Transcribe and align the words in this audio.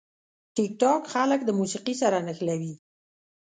ټیکټاک 0.55 1.01
خلک 1.13 1.39
د 1.45 1.49
موسیقي 1.59 1.95
سره 2.01 2.17
نښلوي. 2.27 2.73